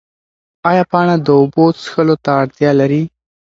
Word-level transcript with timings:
ایا 0.69 0.83
پاڼه 0.91 1.15
د 1.25 1.27
اوبو 1.39 1.65
څښلو 1.81 2.15
ته 2.23 2.31
اړتیا 2.41 2.71
لري؟ 2.79 3.01